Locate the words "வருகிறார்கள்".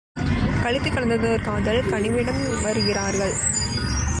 2.61-3.33